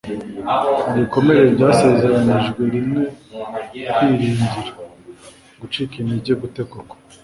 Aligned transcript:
Mu 0.85 0.91
bikomere 0.99 1.41
byasezeranijwe 1.55 2.61
rimwe 2.73 3.01
kwiringira- 3.93 4.45
gucika 5.59 5.93
intege 6.01 6.33
gute 6.41 6.63
koko 6.71 6.95